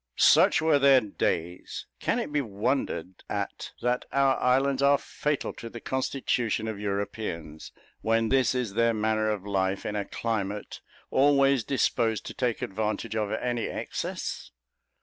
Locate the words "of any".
13.15-13.67